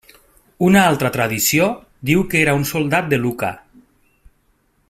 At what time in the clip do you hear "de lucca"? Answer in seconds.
3.15-3.55